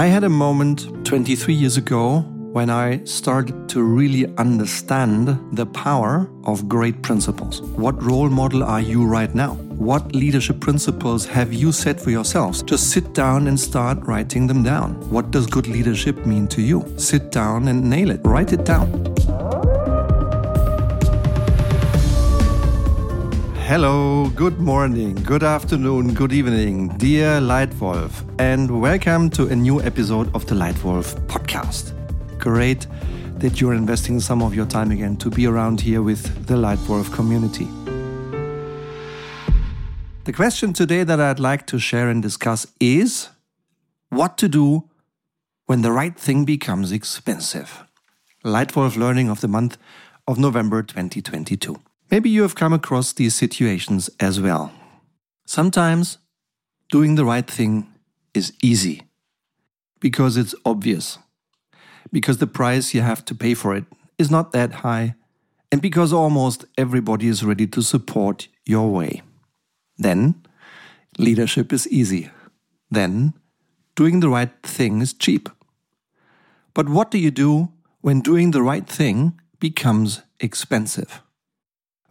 I 0.00 0.06
had 0.06 0.24
a 0.24 0.30
moment 0.30 1.04
23 1.04 1.52
years 1.52 1.76
ago 1.76 2.20
when 2.54 2.70
I 2.70 3.04
started 3.04 3.68
to 3.68 3.82
really 3.82 4.34
understand 4.38 5.28
the 5.52 5.66
power 5.66 6.26
of 6.44 6.66
great 6.70 7.02
principles. 7.02 7.60
What 7.60 8.02
role 8.02 8.30
model 8.30 8.64
are 8.64 8.80
you 8.80 9.04
right 9.04 9.34
now? 9.34 9.56
What 9.76 10.14
leadership 10.14 10.58
principles 10.58 11.26
have 11.26 11.52
you 11.52 11.70
set 11.70 12.00
for 12.00 12.08
yourselves? 12.08 12.62
Just 12.62 12.88
sit 12.88 13.12
down 13.12 13.46
and 13.46 13.60
start 13.60 13.98
writing 14.06 14.46
them 14.46 14.62
down. 14.62 14.94
What 15.10 15.32
does 15.32 15.46
good 15.46 15.66
leadership 15.66 16.24
mean 16.24 16.48
to 16.48 16.62
you? 16.62 16.82
Sit 16.96 17.30
down 17.30 17.68
and 17.68 17.84
nail 17.84 18.10
it. 18.10 18.20
Write 18.24 18.54
it 18.54 18.64
down. 18.64 19.09
Hello, 23.70 24.28
good 24.30 24.58
morning, 24.58 25.14
good 25.14 25.44
afternoon, 25.44 26.12
good 26.12 26.32
evening, 26.32 26.88
dear 26.98 27.40
Lightwolf, 27.40 28.10
and 28.40 28.80
welcome 28.80 29.30
to 29.30 29.46
a 29.46 29.54
new 29.54 29.80
episode 29.80 30.28
of 30.34 30.44
the 30.46 30.56
Lightwolf 30.56 31.14
podcast 31.28 31.94
great 32.40 32.88
that 33.38 33.60
you're 33.60 33.74
investing 33.74 34.18
some 34.18 34.42
of 34.42 34.56
your 34.56 34.66
time 34.66 34.90
again 34.90 35.16
to 35.18 35.30
be 35.30 35.46
around 35.46 35.80
here 35.80 36.02
with 36.02 36.48
the 36.48 36.54
Lightwolf 36.54 37.14
community. 37.14 37.68
The 40.24 40.32
question 40.32 40.72
today 40.72 41.04
that 41.04 41.20
I'd 41.20 41.38
like 41.38 41.64
to 41.68 41.78
share 41.78 42.08
and 42.08 42.20
discuss 42.20 42.66
is 42.80 43.28
what 44.08 44.36
to 44.38 44.48
do 44.48 44.88
when 45.66 45.82
the 45.82 45.92
right 45.92 46.18
thing 46.18 46.44
becomes 46.44 46.90
expensive. 46.90 47.84
Lightwolf 48.44 48.96
Learning 48.96 49.30
of 49.30 49.40
the 49.40 49.46
month 49.46 49.78
of 50.26 50.40
November 50.40 50.82
2022. 50.82 51.80
Maybe 52.10 52.28
you 52.28 52.42
have 52.42 52.56
come 52.56 52.72
across 52.72 53.12
these 53.12 53.34
situations 53.34 54.10
as 54.18 54.40
well. 54.40 54.72
Sometimes 55.46 56.18
doing 56.90 57.14
the 57.14 57.24
right 57.24 57.48
thing 57.48 57.86
is 58.34 58.52
easy 58.62 59.02
because 60.00 60.36
it's 60.36 60.54
obvious 60.64 61.18
because 62.12 62.38
the 62.38 62.46
price 62.46 62.94
you 62.94 63.02
have 63.02 63.24
to 63.26 63.34
pay 63.34 63.54
for 63.54 63.76
it 63.76 63.84
is 64.18 64.30
not 64.30 64.52
that 64.52 64.72
high, 64.82 65.14
and 65.70 65.80
because 65.80 66.12
almost 66.12 66.64
everybody 66.76 67.28
is 67.28 67.44
ready 67.44 67.66
to 67.68 67.82
support 67.82 68.48
your 68.66 68.90
way. 68.90 69.22
Then, 69.96 70.42
leadership 71.18 71.72
is 71.72 71.86
easy. 71.88 72.30
Then, 72.90 73.34
doing 73.94 74.20
the 74.20 74.28
right 74.28 74.50
thing 74.62 75.00
is 75.00 75.12
cheap. 75.12 75.48
But 76.74 76.88
what 76.88 77.10
do 77.10 77.18
you 77.18 77.30
do 77.30 77.72
when 78.00 78.20
doing 78.20 78.50
the 78.50 78.62
right 78.62 78.86
thing 78.86 79.40
becomes 79.60 80.22
expensive? 80.40 81.22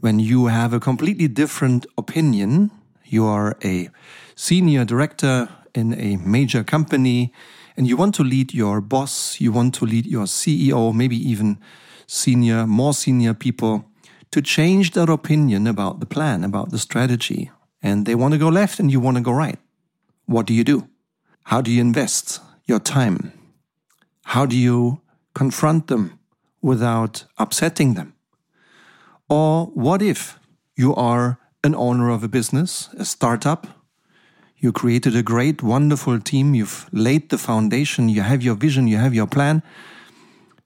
When 0.02 0.18
you 0.20 0.46
have 0.46 0.72
a 0.72 0.80
completely 0.80 1.28
different 1.28 1.86
opinion, 1.98 2.72
you 3.04 3.26
are 3.26 3.58
a 3.64 3.90
senior 4.34 4.86
director 4.86 5.50
in 5.76 5.94
a 5.94 6.16
major 6.18 6.64
company, 6.64 7.34
and 7.76 7.86
you 7.86 7.98
want 7.98 8.16
to 8.16 8.24
lead 8.24 8.54
your 8.54 8.80
boss, 8.80 9.42
you 9.42 9.52
want 9.52 9.74
to 9.76 9.86
lead 9.86 10.06
your 10.06 10.26
CEO, 10.26 10.94
maybe 10.94 11.18
even 11.18 11.60
senior, 12.08 12.66
more 12.66 12.94
senior 12.94 13.34
people 13.34 13.86
to 14.32 14.42
change 14.42 14.92
their 14.92 15.12
opinion 15.12 15.68
about 15.68 16.00
the 16.00 16.06
plan, 16.06 16.46
about 16.46 16.72
the 16.72 16.80
strategy. 16.80 17.52
And 17.84 18.06
they 18.06 18.16
want 18.16 18.32
to 18.34 18.38
go 18.38 18.48
left 18.48 18.80
and 18.80 18.90
you 18.90 19.02
want 19.02 19.18
to 19.18 19.24
go 19.24 19.32
right. 19.34 19.60
What 20.26 20.46
do 20.46 20.54
you 20.54 20.64
do? 20.64 20.88
How 21.44 21.60
do 21.60 21.72
you 21.72 21.82
invest 21.82 22.40
your 22.66 22.80
time? 22.80 23.34
How 24.24 24.46
do 24.46 24.56
you 24.56 25.02
confront 25.34 25.88
them 25.88 26.20
without 26.62 27.26
upsetting 27.38 27.96
them? 27.96 28.14
Or 29.30 29.68
what 29.68 30.02
if 30.02 30.40
you 30.76 30.96
are 30.96 31.40
an 31.64 31.76
owner 31.76 32.10
of 32.10 32.24
a 32.24 32.28
business, 32.28 32.90
a 32.98 33.06
startup, 33.06 33.68
you 34.58 34.72
created 34.72 35.16
a 35.16 35.24
great, 35.24 35.64
wonderful 35.64 36.20
team. 36.20 36.54
You've 36.54 36.90
laid 36.92 37.30
the 37.30 37.38
foundation. 37.38 38.10
You 38.10 38.22
have 38.22 38.42
your 38.42 38.56
vision. 38.56 38.88
You 38.88 38.98
have 38.98 39.14
your 39.14 39.28
plan. 39.28 39.64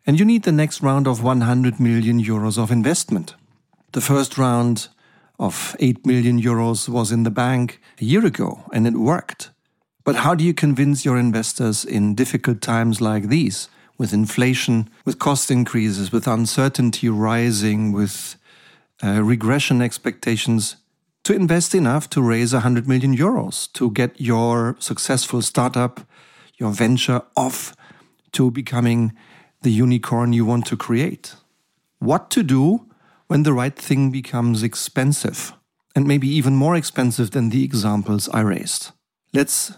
And 0.05 0.19
you 0.19 0.25
need 0.25 0.43
the 0.43 0.51
next 0.51 0.81
round 0.81 1.07
of 1.07 1.21
100 1.21 1.79
million 1.79 2.21
euros 2.21 2.57
of 2.57 2.71
investment. 2.71 3.35
The 3.91 4.01
first 4.01 4.37
round 4.37 4.87
of 5.39 5.75
8 5.79 6.05
million 6.05 6.41
euros 6.41 6.89
was 6.89 7.11
in 7.11 7.23
the 7.23 7.31
bank 7.31 7.79
a 8.01 8.05
year 8.05 8.25
ago 8.25 8.63
and 8.73 8.87
it 8.87 8.93
worked. 8.93 9.51
But 10.03 10.17
how 10.17 10.35
do 10.35 10.43
you 10.43 10.53
convince 10.53 11.05
your 11.05 11.17
investors 11.17 11.85
in 11.85 12.15
difficult 12.15 12.61
times 12.61 12.99
like 12.99 13.29
these, 13.29 13.69
with 13.97 14.11
inflation, 14.11 14.89
with 15.05 15.19
cost 15.19 15.51
increases, 15.51 16.11
with 16.11 16.27
uncertainty 16.27 17.07
rising, 17.07 17.93
with 17.93 18.35
uh, 19.03 19.21
regression 19.21 19.81
expectations? 19.81 20.77
to 21.23 21.33
invest 21.33 21.73
enough 21.73 22.09
to 22.09 22.21
raise 22.21 22.53
100 22.53 22.87
million 22.87 23.15
euros 23.15 23.71
to 23.73 23.89
get 23.91 24.19
your 24.19 24.75
successful 24.79 25.41
startup, 25.41 26.01
your 26.57 26.71
venture 26.71 27.21
off 27.35 27.75
to 28.33 28.51
becoming 28.51 29.13
the 29.61 29.71
unicorn 29.71 30.33
you 30.33 30.45
want 30.45 30.65
to 30.65 30.77
create. 30.77 31.35
What 31.99 32.29
to 32.31 32.43
do 32.43 32.85
when 33.27 33.43
the 33.43 33.53
right 33.53 33.75
thing 33.75 34.11
becomes 34.11 34.63
expensive 34.63 35.53
and 35.95 36.05
maybe 36.05 36.27
even 36.27 36.55
more 36.55 36.75
expensive 36.75 37.31
than 37.31 37.49
the 37.49 37.63
examples 37.63 38.27
I 38.29 38.41
raised. 38.41 38.91
Let's 39.33 39.73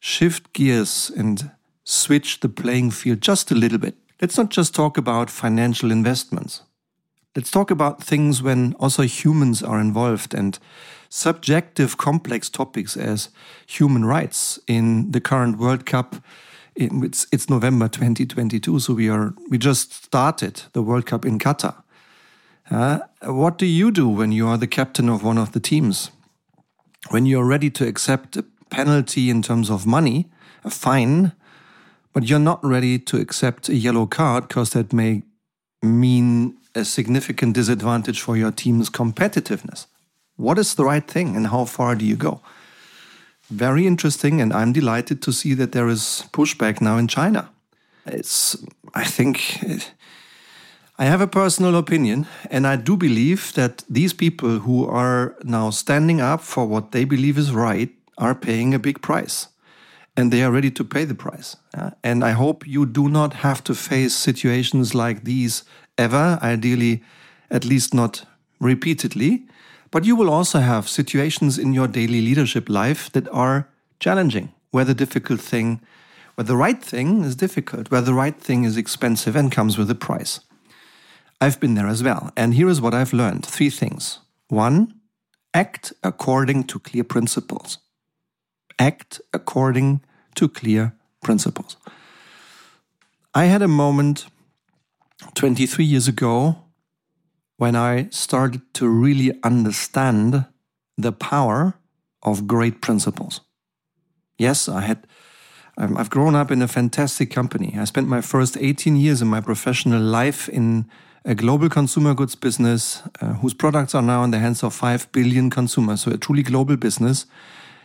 shift 0.00 0.52
gears 0.52 1.10
and 1.16 1.50
switch 1.84 2.40
the 2.40 2.48
playing 2.48 2.90
field 2.90 3.22
just 3.22 3.50
a 3.50 3.54
little 3.54 3.78
bit. 3.78 3.96
Let's 4.20 4.36
not 4.36 4.50
just 4.50 4.74
talk 4.74 4.98
about 4.98 5.30
financial 5.30 5.90
investments. 5.90 6.62
Let's 7.36 7.52
talk 7.52 7.70
about 7.70 8.02
things 8.02 8.42
when 8.42 8.74
also 8.80 9.02
humans 9.04 9.62
are 9.62 9.80
involved 9.80 10.34
and 10.34 10.58
subjective, 11.08 11.96
complex 11.96 12.50
topics 12.50 12.96
as 12.96 13.28
human 13.68 14.04
rights 14.04 14.58
in 14.66 15.12
the 15.12 15.20
current 15.20 15.56
World 15.56 15.86
Cup. 15.86 16.16
It's, 16.74 17.28
it's 17.30 17.48
November 17.48 17.86
2022, 17.86 18.80
so 18.80 18.94
we 18.94 19.08
are 19.08 19.32
we 19.48 19.58
just 19.58 19.92
started 19.92 20.62
the 20.72 20.82
World 20.82 21.06
Cup 21.06 21.24
in 21.24 21.38
Qatar. 21.38 21.84
Uh, 22.68 22.98
what 23.22 23.58
do 23.58 23.66
you 23.66 23.92
do 23.92 24.08
when 24.08 24.32
you 24.32 24.48
are 24.48 24.58
the 24.58 24.66
captain 24.66 25.08
of 25.08 25.22
one 25.22 25.38
of 25.38 25.52
the 25.52 25.60
teams? 25.60 26.10
When 27.10 27.26
you're 27.26 27.46
ready 27.46 27.70
to 27.70 27.86
accept 27.86 28.36
a 28.36 28.44
penalty 28.70 29.30
in 29.30 29.42
terms 29.42 29.70
of 29.70 29.86
money, 29.86 30.28
a 30.64 30.70
fine, 30.70 31.30
but 32.12 32.28
you're 32.28 32.40
not 32.40 32.64
ready 32.64 32.98
to 32.98 33.20
accept 33.20 33.68
a 33.68 33.76
yellow 33.76 34.06
card 34.06 34.48
because 34.48 34.70
that 34.70 34.92
may 34.92 35.22
mean 35.82 36.29
a 36.80 36.84
significant 36.84 37.54
disadvantage 37.54 38.20
for 38.20 38.36
your 38.36 38.50
team's 38.50 38.90
competitiveness. 38.90 39.86
What 40.36 40.58
is 40.58 40.74
the 40.74 40.84
right 40.84 41.06
thing 41.06 41.36
and 41.36 41.46
how 41.48 41.64
far 41.66 41.94
do 41.94 42.04
you 42.04 42.16
go? 42.16 42.40
Very 43.50 43.86
interesting, 43.86 44.40
and 44.40 44.52
I'm 44.52 44.72
delighted 44.72 45.22
to 45.22 45.32
see 45.32 45.54
that 45.54 45.72
there 45.72 45.88
is 45.88 46.24
pushback 46.32 46.80
now 46.80 46.98
in 46.98 47.08
China. 47.08 47.50
It's, 48.06 48.56
I 48.94 49.04
think, 49.04 49.36
I 50.98 51.04
have 51.04 51.20
a 51.20 51.26
personal 51.26 51.76
opinion, 51.76 52.26
and 52.50 52.66
I 52.66 52.76
do 52.76 52.96
believe 52.96 53.52
that 53.54 53.84
these 53.88 54.12
people 54.12 54.60
who 54.60 54.86
are 54.86 55.36
now 55.42 55.70
standing 55.70 56.20
up 56.20 56.40
for 56.40 56.64
what 56.66 56.92
they 56.92 57.04
believe 57.04 57.38
is 57.38 57.52
right 57.52 57.90
are 58.18 58.34
paying 58.34 58.74
a 58.74 58.78
big 58.78 59.02
price 59.02 59.48
and 60.16 60.32
they 60.32 60.42
are 60.42 60.50
ready 60.50 60.70
to 60.70 60.84
pay 60.84 61.04
the 61.04 61.14
price. 61.14 61.56
And 62.02 62.24
I 62.24 62.32
hope 62.32 62.66
you 62.66 62.86
do 62.86 63.08
not 63.08 63.34
have 63.34 63.62
to 63.64 63.74
face 63.74 64.14
situations 64.14 64.94
like 64.94 65.24
these 65.24 65.64
ever, 65.96 66.38
ideally, 66.42 67.02
at 67.50 67.64
least 67.64 67.94
not 67.94 68.26
repeatedly. 68.58 69.46
But 69.90 70.04
you 70.04 70.14
will 70.16 70.30
also 70.30 70.60
have 70.60 70.88
situations 70.88 71.58
in 71.58 71.72
your 71.72 71.88
daily 71.88 72.20
leadership 72.20 72.68
life 72.68 73.10
that 73.12 73.28
are 73.28 73.68
challenging, 73.98 74.52
where 74.70 74.84
the 74.84 74.94
difficult 74.94 75.40
thing, 75.40 75.80
where 76.36 76.44
the 76.44 76.56
right 76.56 76.82
thing 76.82 77.24
is 77.24 77.34
difficult, 77.34 77.90
where 77.90 78.00
the 78.00 78.14
right 78.14 78.38
thing 78.40 78.64
is 78.64 78.76
expensive 78.76 79.34
and 79.34 79.50
comes 79.50 79.76
with 79.76 79.90
a 79.90 79.94
price. 79.94 80.40
I've 81.40 81.58
been 81.58 81.74
there 81.74 81.88
as 81.88 82.02
well. 82.02 82.30
And 82.36 82.54
here 82.54 82.68
is 82.68 82.80
what 82.80 82.94
I've 82.94 83.12
learned 83.12 83.46
three 83.46 83.70
things. 83.70 84.20
One, 84.48 84.94
act 85.54 85.92
according 86.02 86.64
to 86.64 86.78
clear 86.78 87.04
principles. 87.04 87.78
Act 88.80 89.20
according 89.34 90.00
to 90.36 90.48
clear 90.48 90.94
principles. 91.22 91.76
I 93.34 93.44
had 93.44 93.62
a 93.62 93.68
moment 93.68 94.26
23 95.34 95.84
years 95.84 96.08
ago 96.08 96.56
when 97.58 97.76
I 97.76 98.08
started 98.10 98.62
to 98.72 98.88
really 98.88 99.38
understand 99.42 100.46
the 100.96 101.12
power 101.12 101.74
of 102.22 102.46
great 102.46 102.80
principles. 102.80 103.42
Yes, 104.38 104.66
I 104.66 104.80
had 104.80 105.06
I've 105.76 106.10
grown 106.10 106.34
up 106.34 106.50
in 106.50 106.62
a 106.62 106.68
fantastic 106.68 107.30
company. 107.30 107.74
I 107.78 107.84
spent 107.84 108.08
my 108.08 108.20
first 108.22 108.56
18 108.58 108.96
years 108.96 109.22
in 109.22 109.28
my 109.28 109.40
professional 109.40 110.02
life 110.02 110.48
in 110.48 110.86
a 111.24 111.34
global 111.34 111.68
consumer 111.68 112.14
goods 112.14 112.34
business 112.34 113.02
uh, 113.20 113.34
whose 113.34 113.54
products 113.54 113.94
are 113.94 114.02
now 114.02 114.24
in 114.24 114.30
the 114.30 114.38
hands 114.38 114.62
of 114.62 114.74
5 114.74 115.12
billion 115.12 115.50
consumers, 115.50 116.02
so 116.02 116.10
a 116.10 116.16
truly 116.16 116.42
global 116.42 116.76
business 116.76 117.26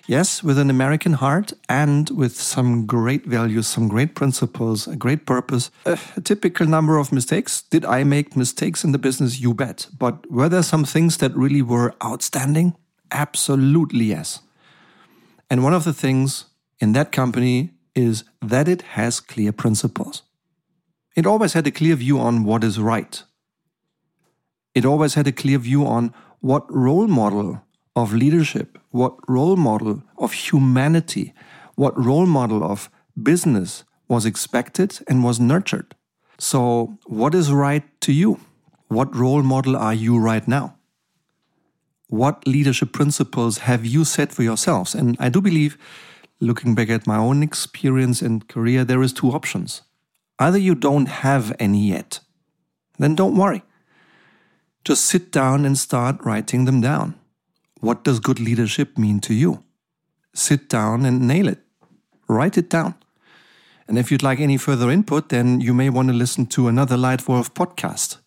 Yes, 0.08 0.44
with 0.44 0.60
an 0.60 0.70
American 0.70 1.14
heart 1.14 1.54
and 1.68 2.12
with 2.12 2.40
some 2.40 2.86
great 2.86 3.26
values, 3.26 3.68
some 3.68 3.88
great 3.88 4.14
principles, 4.14 4.88
a 4.88 4.96
great 4.96 5.26
purpose. 5.26 5.72
A, 5.86 5.98
typical 6.22 6.68
number 6.68 6.98
of 6.98 7.12
mistakes. 7.12 7.64
Did 7.64 7.86
I 7.86 8.04
make 8.04 8.36
mistakes 8.36 8.84
in 8.84 8.92
the 8.92 9.00
business? 9.00 9.40
You 9.40 9.56
bet. 9.56 9.88
But 9.98 10.30
were 10.30 10.48
there 10.48 10.62
some 10.62 10.86
things 10.86 11.18
that 11.18 11.36
really 11.36 11.64
were 11.64 11.96
outstanding? 12.04 12.76
Absolutely 13.12 14.06
yes. 14.06 14.42
And 15.50 15.64
one 15.64 15.74
of 15.74 15.86
the 15.86 15.94
things 15.94 16.46
in 16.80 16.94
that 16.94 17.12
company 17.12 17.72
is 17.96 18.26
that 18.42 18.68
it 18.68 18.84
has 18.94 19.20
clear 19.20 19.52
principles. 19.52 20.22
It 21.16 21.26
always 21.26 21.54
had 21.54 21.66
a 21.66 21.72
clear 21.72 21.96
view 21.96 22.20
on 22.20 22.44
what 22.44 22.64
is 22.64 22.78
right. 22.78 23.24
It 24.76 24.86
always 24.86 25.16
had 25.16 25.26
a 25.26 25.32
clear 25.32 25.58
view 25.58 25.88
on 25.88 26.14
what 26.42 26.72
role 26.72 27.08
model 27.08 27.65
of 27.96 28.14
leadership, 28.14 28.78
what 28.92 29.16
role 29.28 29.56
model 29.56 30.04
of 30.18 30.34
humanity, 30.34 31.34
what 31.76 31.98
role 31.98 32.26
model 32.26 32.64
of 32.64 32.90
business 33.22 33.84
was 34.08 34.26
expected 34.26 35.00
and 35.08 35.24
was 35.24 35.40
nurtured. 35.40 35.96
So, 36.38 36.98
what 37.06 37.34
is 37.34 37.52
right 37.52 37.84
to 38.02 38.12
you? 38.12 38.40
What 38.88 39.16
role 39.16 39.42
model 39.42 39.76
are 39.76 39.94
you 39.94 40.18
right 40.20 40.48
now? 40.48 40.76
What 42.08 42.46
leadership 42.46 42.92
principles 42.92 43.60
have 43.60 43.86
you 43.86 44.04
set 44.06 44.32
for 44.32 44.44
yourselves? 44.44 44.94
And 44.94 45.16
I 45.20 45.30
do 45.30 45.42
believe, 45.42 45.78
looking 46.40 46.76
back 46.76 46.90
at 46.90 47.08
my 47.08 47.18
own 47.18 47.42
experience 47.42 48.22
and 48.22 48.48
career, 48.48 48.84
there 48.84 49.02
is 49.02 49.14
two 49.14 49.32
options. 49.32 49.82
Either 50.38 50.58
you 50.58 50.76
don't 50.76 51.08
have 51.08 51.56
any 51.60 51.88
yet, 51.88 52.20
then 53.00 53.16
don't 53.16 53.38
worry. 53.38 53.64
Just 54.84 55.06
sit 55.06 55.32
down 55.32 55.66
and 55.66 55.78
start 55.78 56.24
writing 56.24 56.66
them 56.66 56.82
down. 56.82 57.16
What 57.86 58.04
does 58.04 58.20
good 58.20 58.40
leadership 58.40 58.98
mean 58.98 59.20
to 59.20 59.34
you? 59.36 59.64
Sit 60.34 60.70
down 60.70 61.06
and 61.06 61.28
nail 61.28 61.48
it. 61.48 61.60
Write 62.28 62.58
it 62.58 62.68
down. 62.68 62.96
And 63.88 64.00
if 64.00 64.10
you'd 64.10 64.24
like 64.24 64.40
any 64.40 64.58
further 64.58 64.90
input, 64.90 65.30
then 65.30 65.62
you 65.62 65.72
may 65.72 65.92
want 65.92 66.08
to 66.08 66.14
listen 66.16 66.48
to 66.48 66.68
another 66.68 66.98
Lightwolf 66.98 67.52
podcast. 67.54 68.18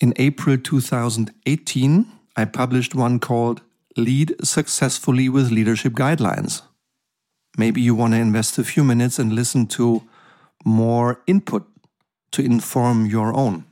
In 0.00 0.14
April 0.16 0.56
2018, 0.56 2.06
I 2.34 2.46
published 2.46 2.94
one 2.94 3.18
called 3.18 3.60
Lead 3.98 4.34
Successfully 4.42 5.28
with 5.28 5.52
Leadership 5.52 5.92
Guidelines. 5.92 6.62
Maybe 7.58 7.82
you 7.82 7.94
want 7.94 8.14
to 8.14 8.20
invest 8.20 8.56
a 8.56 8.64
few 8.64 8.84
minutes 8.84 9.18
and 9.18 9.34
listen 9.34 9.66
to 9.66 10.02
more 10.64 11.20
input 11.26 11.68
to 12.30 12.42
inform 12.42 13.04
your 13.04 13.36
own 13.36 13.66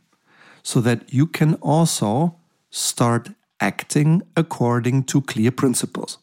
so 0.62 0.82
that 0.82 1.11
you 1.11 1.26
can 1.26 1.55
also 1.55 2.37
start 2.69 3.31
acting 3.60 4.22
according 4.36 5.04
to 5.04 5.20
clear 5.20 5.50
principles. 5.50 6.18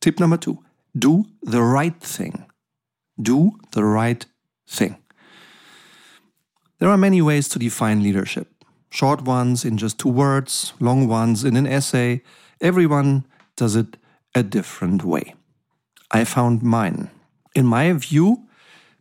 Tip 0.00 0.20
number 0.20 0.36
two 0.36 0.58
do 0.98 1.24
the 1.42 1.62
right 1.62 2.00
thing. 2.00 2.46
Do 3.20 3.52
the 3.72 3.84
right 3.84 4.24
thing. 4.68 4.96
There 6.78 6.88
are 6.88 6.96
many 6.96 7.20
ways 7.20 7.48
to 7.48 7.58
define 7.58 8.02
leadership 8.02 8.48
short 8.90 9.22
ones 9.22 9.64
in 9.64 9.78
just 9.78 9.98
two 9.98 10.08
words, 10.08 10.72
long 10.80 11.08
ones 11.08 11.44
in 11.44 11.56
an 11.56 11.66
essay. 11.66 12.22
Everyone 12.60 13.24
does 13.56 13.76
it 13.76 13.96
a 14.34 14.42
different 14.42 15.04
way. 15.04 15.34
I 16.10 16.24
found 16.24 16.62
mine. 16.62 17.10
In 17.54 17.66
my 17.66 17.92
view, 17.92 18.48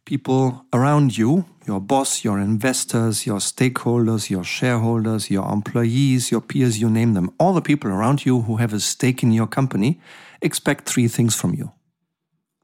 people 0.06 0.66
around 0.72 1.18
you, 1.18 1.46
your 1.70 1.80
boss, 1.80 2.24
your 2.24 2.40
investors, 2.40 3.28
your 3.28 3.40
stakeholders, 3.40 4.30
your 4.32 4.44
shareholders, 4.44 5.30
your 5.30 5.48
employees, 5.54 6.32
your 6.32 6.42
peers, 6.42 6.82
you 6.82 6.90
name 6.90 7.14
them, 7.14 7.30
all 7.38 7.54
the 7.54 7.62
people 7.62 7.92
around 7.92 8.26
you 8.26 8.42
who 8.42 8.58
have 8.58 8.74
a 8.74 8.80
stake 8.80 9.22
in 9.22 9.32
your 9.32 9.46
company 9.48 10.00
expect 10.42 10.90
three 10.90 11.08
things 11.08 11.36
from 11.36 11.54
you. 11.54 11.72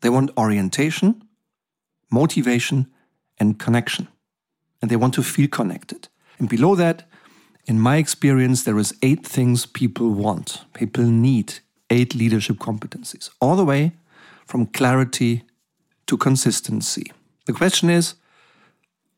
They 0.02 0.10
want 0.10 0.32
orientation, 0.36 1.22
motivation, 2.10 2.88
and 3.38 3.60
connection. 3.60 4.08
And 4.82 4.90
they 4.90 4.96
want 4.96 5.14
to 5.14 5.24
feel 5.24 5.50
connected. 5.50 6.08
And 6.40 6.50
below 6.50 6.74
that, 6.76 7.08
in 7.66 7.80
my 7.80 7.98
experience, 7.98 8.64
there 8.64 8.80
is 8.80 8.98
eight 9.04 9.24
things 9.26 9.68
people 9.68 10.10
want. 10.10 10.66
People 10.74 11.06
need 11.06 11.60
eight 11.92 12.16
leadership 12.16 12.58
competencies, 12.58 13.30
all 13.40 13.56
the 13.56 13.66
way 13.66 13.94
from 14.48 14.66
clarity 14.66 15.44
to 16.08 16.18
consistency. 16.18 17.12
The 17.46 17.54
question 17.54 17.92
is, 17.92 18.16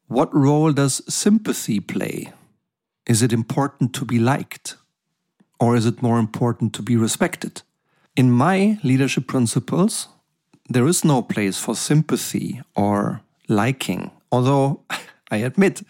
what 0.07 0.33
role 0.33 0.71
does 0.71 1.01
sympathy 1.13 1.79
play? 1.79 2.33
Is 3.05 3.21
it 3.21 3.33
important 3.33 3.93
to 3.95 4.05
be 4.05 4.19
liked? 4.19 4.75
Or 5.59 5.75
is 5.75 5.85
it 5.85 6.01
more 6.01 6.19
important 6.19 6.73
to 6.73 6.81
be 6.81 6.95
respected? 6.95 7.61
In 8.15 8.31
my 8.31 8.79
leadership 8.83 9.27
principles, 9.27 10.07
there 10.69 10.87
is 10.87 11.03
no 11.03 11.21
place 11.21 11.57
for 11.59 11.75
sympathy 11.75 12.61
or 12.75 13.21
liking. 13.47 14.11
Although 14.31 14.81
I 15.31 15.37
admit, 15.37 15.83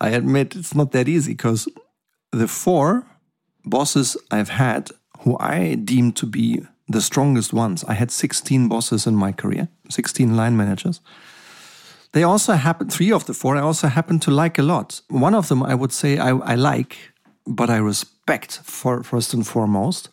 I 0.00 0.10
admit 0.10 0.56
it's 0.56 0.74
not 0.74 0.92
that 0.92 1.08
easy 1.08 1.32
because 1.32 1.68
the 2.32 2.48
four 2.48 3.06
bosses 3.64 4.16
I've 4.30 4.50
had 4.50 4.90
who 5.20 5.36
I 5.38 5.74
deem 5.74 6.12
to 6.12 6.26
be 6.26 6.66
the 6.88 7.00
strongest 7.00 7.52
ones, 7.52 7.84
I 7.84 7.94
had 7.94 8.10
16 8.10 8.68
bosses 8.68 9.06
in 9.06 9.14
my 9.14 9.32
career, 9.32 9.68
16 9.88 10.36
line 10.36 10.56
managers. 10.56 11.00
They 12.12 12.22
also 12.22 12.52
happen, 12.52 12.90
three 12.90 13.10
of 13.10 13.24
the 13.24 13.34
four, 13.34 13.56
I 13.56 13.60
also 13.60 13.88
happen 13.88 14.18
to 14.20 14.30
like 14.30 14.58
a 14.58 14.62
lot. 14.62 15.00
One 15.08 15.34
of 15.34 15.48
them 15.48 15.62
I 15.62 15.74
would 15.74 15.92
say 15.92 16.18
I, 16.18 16.30
I 16.30 16.54
like, 16.54 16.98
but 17.46 17.70
I 17.70 17.76
respect 17.76 18.60
for 18.64 19.02
first 19.02 19.34
and 19.34 19.46
foremost. 19.46 20.10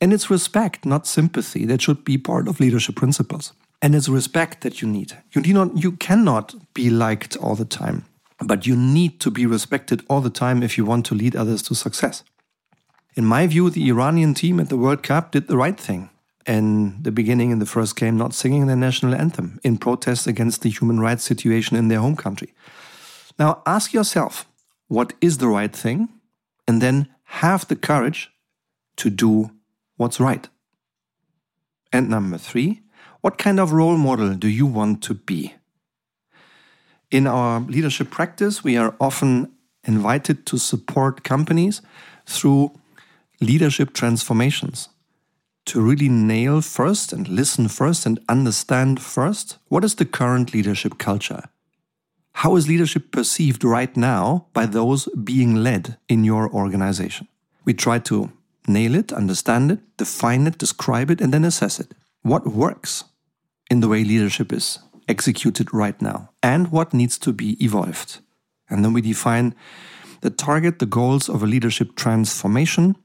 And 0.00 0.12
it's 0.12 0.28
respect, 0.28 0.84
not 0.84 1.06
sympathy, 1.06 1.64
that 1.66 1.80
should 1.80 2.04
be 2.04 2.18
part 2.18 2.48
of 2.48 2.60
leadership 2.60 2.96
principles. 2.96 3.52
And 3.80 3.94
it's 3.94 4.08
respect 4.08 4.62
that 4.62 4.82
you 4.82 4.88
need. 4.88 5.16
You, 5.32 5.40
need 5.40 5.54
not, 5.54 5.82
you 5.82 5.92
cannot 5.92 6.54
be 6.74 6.90
liked 6.90 7.36
all 7.36 7.54
the 7.54 7.64
time, 7.64 8.04
but 8.40 8.66
you 8.66 8.74
need 8.76 9.20
to 9.20 9.30
be 9.30 9.46
respected 9.46 10.02
all 10.08 10.20
the 10.20 10.30
time 10.30 10.62
if 10.62 10.76
you 10.76 10.84
want 10.84 11.06
to 11.06 11.14
lead 11.14 11.36
others 11.36 11.62
to 11.62 11.74
success. 11.74 12.24
In 13.14 13.24
my 13.24 13.46
view, 13.46 13.70
the 13.70 13.88
Iranian 13.88 14.34
team 14.34 14.60
at 14.60 14.68
the 14.68 14.76
World 14.76 15.02
Cup 15.02 15.32
did 15.32 15.46
the 15.46 15.56
right 15.56 15.78
thing. 15.78 16.10
In 16.46 17.02
the 17.02 17.10
beginning, 17.10 17.50
in 17.50 17.58
the 17.58 17.66
first 17.66 17.96
game, 17.96 18.16
not 18.16 18.32
singing 18.32 18.66
their 18.66 18.76
national 18.76 19.14
anthem 19.14 19.58
in 19.64 19.78
protest 19.78 20.28
against 20.28 20.62
the 20.62 20.70
human 20.70 21.00
rights 21.00 21.24
situation 21.24 21.76
in 21.76 21.88
their 21.88 21.98
home 21.98 22.14
country. 22.14 22.54
Now, 23.36 23.62
ask 23.66 23.92
yourself 23.92 24.46
what 24.86 25.12
is 25.20 25.38
the 25.38 25.48
right 25.48 25.74
thing, 25.74 26.08
and 26.68 26.80
then 26.80 27.08
have 27.24 27.66
the 27.66 27.74
courage 27.74 28.30
to 28.96 29.10
do 29.10 29.50
what's 29.96 30.20
right. 30.20 30.48
And 31.92 32.08
number 32.08 32.38
three, 32.38 32.82
what 33.20 33.38
kind 33.38 33.58
of 33.58 33.72
role 33.72 33.96
model 33.96 34.34
do 34.34 34.48
you 34.48 34.66
want 34.66 35.02
to 35.04 35.14
be? 35.14 35.54
In 37.10 37.26
our 37.26 37.60
leadership 37.60 38.10
practice, 38.10 38.62
we 38.62 38.76
are 38.76 38.94
often 39.00 39.52
invited 39.82 40.46
to 40.46 40.58
support 40.58 41.24
companies 41.24 41.82
through 42.24 42.70
leadership 43.40 43.92
transformations 43.92 44.88
to 45.66 45.80
really 45.80 46.08
nail 46.08 46.60
first 46.60 47.12
and 47.12 47.28
listen 47.28 47.68
first 47.68 48.06
and 48.06 48.20
understand 48.28 49.00
first 49.00 49.58
what 49.68 49.84
is 49.84 49.96
the 49.96 50.04
current 50.04 50.54
leadership 50.54 50.98
culture? 50.98 51.44
How 52.32 52.56
is 52.56 52.68
leadership 52.68 53.12
perceived 53.12 53.64
right 53.64 53.96
now 53.96 54.46
by 54.52 54.66
those 54.66 55.08
being 55.24 55.56
led 55.56 55.96
in 56.08 56.24
your 56.24 56.50
organization? 56.50 57.28
We 57.64 57.74
try 57.74 57.98
to 58.00 58.30
nail 58.68 58.94
it, 58.94 59.12
understand 59.12 59.70
it, 59.70 59.80
define 59.96 60.46
it, 60.46 60.58
describe 60.58 61.10
it, 61.10 61.20
and 61.20 61.32
then 61.32 61.44
assess 61.44 61.80
it. 61.80 61.94
What 62.22 62.46
works 62.46 63.04
in 63.70 63.80
the 63.80 63.88
way 63.88 64.04
leadership 64.04 64.52
is 64.52 64.78
executed 65.08 65.72
right 65.72 66.00
now, 66.02 66.30
and 66.42 66.70
what 66.70 66.92
needs 66.92 67.18
to 67.18 67.32
be 67.32 67.56
evolved? 67.64 68.18
And 68.68 68.84
then 68.84 68.92
we 68.92 69.00
define 69.00 69.54
the 70.20 70.30
target, 70.30 70.78
the 70.78 70.86
goals 70.86 71.28
of 71.28 71.42
a 71.42 71.46
leadership 71.46 71.94
transformation, 71.96 72.96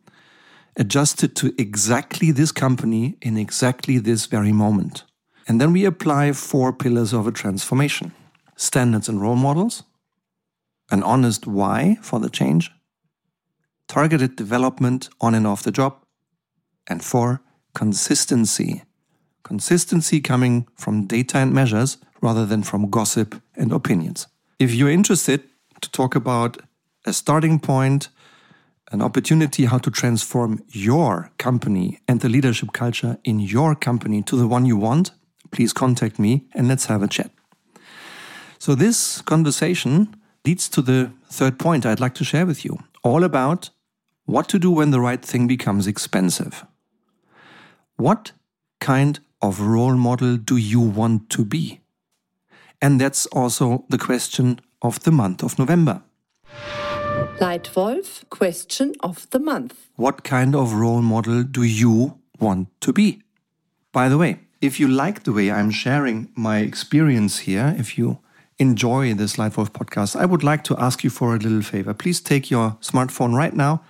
adjusted 0.77 1.35
to 1.35 1.53
exactly 1.57 2.31
this 2.31 2.51
company 2.51 3.17
in 3.21 3.37
exactly 3.37 3.97
this 3.97 4.25
very 4.25 4.51
moment. 4.51 5.03
And 5.47 5.59
then 5.59 5.73
we 5.73 5.85
apply 5.85 6.31
four 6.33 6.71
pillars 6.73 7.13
of 7.13 7.27
a 7.27 7.31
transformation 7.31 8.13
standards 8.55 9.09
and 9.09 9.19
role 9.19 9.35
models, 9.35 9.83
an 10.91 11.01
honest 11.01 11.47
why 11.47 11.97
for 12.01 12.19
the 12.19 12.29
change, 12.29 12.71
targeted 13.87 14.35
development 14.35 15.09
on 15.19 15.33
and 15.33 15.47
off 15.47 15.63
the 15.63 15.71
job, 15.71 15.97
and 16.87 17.03
four, 17.03 17.41
consistency. 17.73 18.83
Consistency 19.43 20.21
coming 20.21 20.67
from 20.75 21.07
data 21.07 21.39
and 21.39 21.53
measures 21.53 21.97
rather 22.21 22.45
than 22.45 22.61
from 22.61 22.89
gossip 22.89 23.41
and 23.55 23.71
opinions. 23.71 24.27
If 24.59 24.75
you're 24.75 24.91
interested 24.91 25.43
to 25.81 25.89
talk 25.89 26.15
about 26.15 26.57
a 27.05 27.13
starting 27.13 27.59
point, 27.59 28.09
an 28.91 29.01
opportunity 29.01 29.65
how 29.65 29.77
to 29.79 29.89
transform 29.89 30.63
your 30.69 31.31
company 31.37 31.99
and 32.07 32.19
the 32.19 32.29
leadership 32.29 32.73
culture 32.73 33.17
in 33.23 33.39
your 33.39 33.73
company 33.73 34.21
to 34.23 34.35
the 34.35 34.47
one 34.47 34.65
you 34.65 34.77
want, 34.77 35.11
please 35.51 35.73
contact 35.73 36.19
me 36.19 36.45
and 36.53 36.67
let's 36.67 36.85
have 36.85 37.01
a 37.01 37.07
chat. 37.07 37.31
So, 38.59 38.75
this 38.75 39.21
conversation 39.21 40.15
leads 40.45 40.69
to 40.69 40.81
the 40.81 41.11
third 41.29 41.57
point 41.57 41.85
I'd 41.85 41.99
like 41.99 42.15
to 42.15 42.23
share 42.23 42.45
with 42.45 42.63
you 42.65 42.79
all 43.03 43.23
about 43.23 43.69
what 44.25 44.47
to 44.49 44.59
do 44.59 44.71
when 44.71 44.91
the 44.91 44.99
right 44.99 45.23
thing 45.23 45.47
becomes 45.47 45.87
expensive. 45.87 46.65
What 47.95 48.33
kind 48.79 49.19
of 49.41 49.61
role 49.61 49.95
model 49.95 50.37
do 50.37 50.57
you 50.57 50.79
want 50.79 51.29
to 51.31 51.45
be? 51.45 51.81
And 52.81 52.99
that's 52.99 53.25
also 53.27 53.85
the 53.89 53.97
question 53.97 54.59
of 54.81 55.03
the 55.03 55.11
month 55.11 55.43
of 55.43 55.57
November. 55.57 56.01
Leitwolf, 57.41 58.29
question 58.29 58.93
of 58.99 59.27
the 59.31 59.39
month. 59.39 59.89
What 59.95 60.23
kind 60.23 60.55
of 60.55 60.73
role 60.73 61.01
model 61.01 61.41
do 61.41 61.63
you 61.63 62.19
want 62.39 62.67
to 62.81 62.93
be? 62.93 63.23
By 63.91 64.09
the 64.09 64.17
way, 64.19 64.39
If 64.61 64.79
you 64.79 64.87
like 64.87 65.23
the 65.23 65.33
way 65.33 65.49
I'm 65.49 65.71
sharing 65.71 66.29
my 66.35 66.59
experience 66.59 67.39
here, 67.39 67.75
if 67.79 67.97
you 67.97 68.19
enjoy 68.59 69.15
this 69.15 69.37
Lightwolf 69.37 69.71
podcast, 69.71 70.15
I 70.15 70.25
would 70.25 70.43
like 70.43 70.63
to 70.65 70.77
ask 70.77 71.03
you 71.03 71.09
for 71.09 71.33
a 71.33 71.39
little 71.39 71.63
favor. 71.63 71.95
Please 71.95 72.21
take 72.21 72.51
your 72.51 72.77
smartphone 72.79 73.33
right 73.33 73.55
now, 73.55 73.81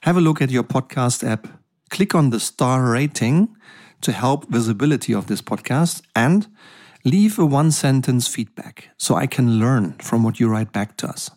have 0.00 0.16
a 0.16 0.20
look 0.20 0.42
at 0.42 0.50
your 0.50 0.64
podcast 0.64 1.22
app, 1.22 1.46
click 1.90 2.16
on 2.16 2.30
the 2.30 2.40
star 2.40 2.90
rating 2.90 3.56
to 4.00 4.10
help 4.10 4.50
visibility 4.50 5.14
of 5.14 5.28
this 5.28 5.40
podcast, 5.40 6.02
and 6.16 6.48
leave 7.04 7.38
a 7.38 7.46
one 7.46 7.70
sentence 7.70 8.26
feedback 8.26 8.90
so 8.96 9.14
I 9.14 9.28
can 9.28 9.60
learn 9.60 9.92
from 10.00 10.24
what 10.24 10.40
you 10.40 10.48
write 10.48 10.72
back 10.72 10.96
to 10.96 11.06
us. 11.06 11.30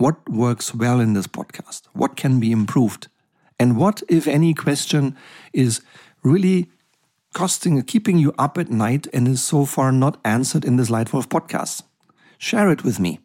What 0.00 0.30
works 0.30 0.74
well 0.74 0.98
in 0.98 1.12
this 1.12 1.26
podcast? 1.26 1.82
What 1.92 2.16
can 2.16 2.40
be 2.40 2.52
improved? 2.52 3.08
And 3.58 3.76
what, 3.76 4.02
if 4.08 4.26
any, 4.26 4.54
question 4.54 5.14
is 5.52 5.82
really 6.22 6.70
costing, 7.34 7.82
keeping 7.82 8.16
you 8.16 8.32
up 8.38 8.56
at 8.56 8.70
night 8.70 9.08
and 9.12 9.28
is 9.28 9.42
so 9.42 9.66
far 9.66 9.92
not 9.92 10.18
answered 10.24 10.64
in 10.64 10.76
this 10.76 10.88
Lightwolf 10.88 11.26
podcast? 11.26 11.82
Share 12.38 12.70
it 12.70 12.82
with 12.82 12.98
me. 12.98 13.20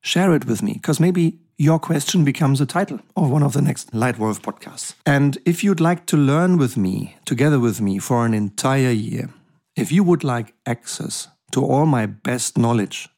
Share 0.00 0.34
it 0.34 0.46
with 0.46 0.62
me, 0.62 0.72
because 0.72 0.98
maybe 0.98 1.40
your 1.58 1.78
question 1.78 2.24
becomes 2.24 2.62
a 2.62 2.66
title 2.66 3.00
of 3.14 3.28
one 3.28 3.42
of 3.42 3.52
the 3.52 3.60
next 3.60 3.92
Lightwolf 3.92 4.40
podcasts. 4.40 4.94
And 5.04 5.36
if 5.44 5.62
you'd 5.62 5.78
like 5.78 6.06
to 6.06 6.16
learn 6.16 6.56
with 6.56 6.78
me, 6.78 7.18
together 7.26 7.60
with 7.60 7.82
me, 7.82 7.98
for 7.98 8.24
an 8.24 8.32
entire 8.32 8.92
year, 8.92 9.28
if 9.76 9.92
you 9.92 10.04
would 10.04 10.24
like 10.24 10.54
access 10.64 11.28
to 11.52 11.62
all 11.62 11.84
my 11.84 12.06
best 12.06 12.56
knowledge, 12.56 13.10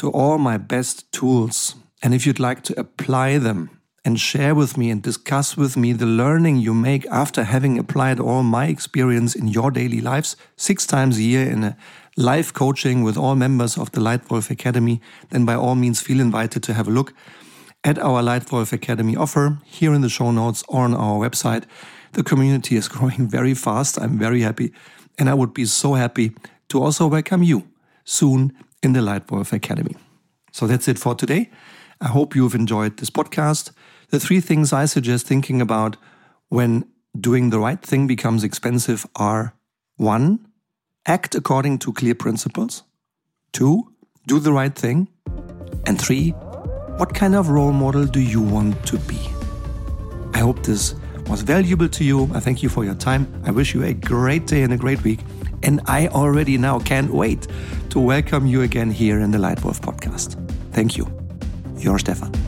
to 0.00 0.10
all 0.12 0.38
my 0.38 0.56
best 0.56 1.12
tools, 1.12 1.74
and 2.02 2.14
if 2.14 2.24
you'd 2.24 2.40
like 2.40 2.62
to 2.62 2.80
apply 2.80 3.36
them 3.36 3.68
and 4.02 4.18
share 4.18 4.54
with 4.54 4.78
me 4.78 4.88
and 4.90 5.02
discuss 5.02 5.58
with 5.58 5.76
me 5.76 5.92
the 5.92 6.06
learning 6.06 6.56
you 6.56 6.72
make 6.72 7.04
after 7.10 7.44
having 7.44 7.78
applied 7.78 8.18
all 8.18 8.42
my 8.42 8.64
experience 8.64 9.34
in 9.34 9.46
your 9.46 9.70
daily 9.70 10.00
lives 10.00 10.36
six 10.56 10.86
times 10.86 11.18
a 11.18 11.22
year 11.22 11.46
in 11.46 11.62
a 11.64 11.76
live 12.16 12.54
coaching 12.54 13.02
with 13.02 13.18
all 13.18 13.34
members 13.34 13.76
of 13.76 13.92
the 13.92 14.00
Lightwolf 14.00 14.50
Academy, 14.50 15.02
then 15.28 15.44
by 15.44 15.54
all 15.54 15.74
means 15.74 16.00
feel 16.00 16.18
invited 16.18 16.62
to 16.62 16.72
have 16.72 16.88
a 16.88 16.90
look 16.90 17.12
at 17.84 17.98
our 17.98 18.22
Lightwolf 18.22 18.72
Academy 18.72 19.14
offer 19.14 19.58
here 19.66 19.92
in 19.92 20.00
the 20.00 20.08
show 20.08 20.30
notes 20.30 20.64
or 20.66 20.84
on 20.84 20.94
our 20.94 21.18
website. 21.18 21.64
The 22.12 22.22
community 22.22 22.74
is 22.74 22.88
growing 22.94 23.28
very 23.28 23.52
fast. 23.52 24.00
I'm 24.00 24.18
very 24.18 24.40
happy. 24.40 24.72
And 25.18 25.28
I 25.28 25.34
would 25.34 25.52
be 25.52 25.66
so 25.66 25.92
happy 25.92 26.32
to 26.70 26.82
also 26.82 27.06
welcome 27.06 27.42
you 27.42 27.68
soon 28.06 28.54
in 28.82 28.92
the 28.92 29.00
Lightwolf 29.00 29.52
Academy. 29.52 29.96
So 30.52 30.66
that's 30.66 30.88
it 30.88 30.98
for 30.98 31.14
today. 31.14 31.50
I 32.00 32.08
hope 32.08 32.34
you've 32.34 32.54
enjoyed 32.54 32.96
this 32.96 33.10
podcast. 33.10 33.72
The 34.08 34.20
three 34.20 34.40
things 34.40 34.72
I 34.72 34.86
suggest 34.86 35.26
thinking 35.26 35.60
about 35.60 35.96
when 36.48 36.84
doing 37.18 37.50
the 37.50 37.58
right 37.58 37.80
thing 37.80 38.06
becomes 38.06 38.42
expensive 38.42 39.06
are 39.16 39.54
one, 39.96 40.46
act 41.06 41.34
according 41.34 41.78
to 41.80 41.92
clear 41.92 42.14
principles, 42.14 42.82
two, 43.52 43.92
do 44.26 44.38
the 44.38 44.52
right 44.52 44.74
thing, 44.74 45.08
and 45.86 46.00
three, 46.00 46.30
what 46.96 47.14
kind 47.14 47.34
of 47.34 47.48
role 47.48 47.72
model 47.72 48.04
do 48.04 48.20
you 48.20 48.40
want 48.40 48.84
to 48.86 48.98
be? 49.00 49.18
I 50.34 50.38
hope 50.38 50.62
this 50.62 50.94
was 51.26 51.42
valuable 51.42 51.88
to 51.88 52.04
you. 52.04 52.30
I 52.34 52.40
thank 52.40 52.62
you 52.62 52.68
for 52.68 52.84
your 52.84 52.94
time. 52.94 53.42
I 53.44 53.50
wish 53.50 53.74
you 53.74 53.84
a 53.84 53.94
great 53.94 54.46
day 54.46 54.62
and 54.62 54.72
a 54.72 54.76
great 54.76 55.02
week. 55.02 55.20
And 55.62 55.80
I 55.86 56.08
already 56.08 56.56
now 56.58 56.78
can't 56.78 57.12
wait 57.12 57.46
to 57.90 58.00
welcome 58.00 58.46
you 58.46 58.62
again 58.62 58.90
here 58.90 59.20
in 59.20 59.30
the 59.30 59.38
Lightwolf 59.38 59.80
podcast. 59.80 60.36
Thank 60.72 60.96
you. 60.96 61.06
Your 61.76 61.98
Stefan. 61.98 62.39